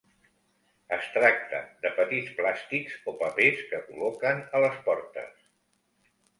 [0.95, 5.49] Es tracta de petits plàstics o papers que col·loquen a les portes.